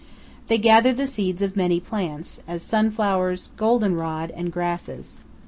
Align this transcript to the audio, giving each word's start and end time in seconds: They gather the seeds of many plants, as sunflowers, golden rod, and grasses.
They 0.47 0.57
gather 0.57 0.93
the 0.93 1.05
seeds 1.05 1.43
of 1.43 1.55
many 1.55 1.79
plants, 1.79 2.41
as 2.47 2.63
sunflowers, 2.63 3.51
golden 3.55 3.93
rod, 3.95 4.31
and 4.35 4.51
grasses. 4.51 5.19